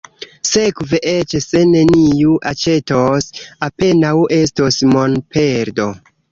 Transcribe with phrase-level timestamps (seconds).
[0.51, 3.29] Sekve, eĉ se neniu aĉetos,
[3.69, 5.91] apenaŭ estos monperdo.